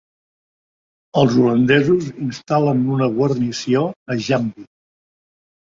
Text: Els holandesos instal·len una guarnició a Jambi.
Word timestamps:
Els 1.21 1.37
holandesos 1.43 2.09
instal·len 2.29 2.83
una 2.97 3.13
guarnició 3.21 3.87
a 4.17 4.21
Jambi. 4.31 4.71